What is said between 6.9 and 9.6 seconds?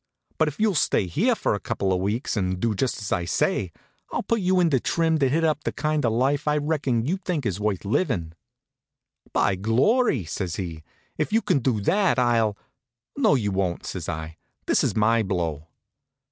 you think is worth livin'. "By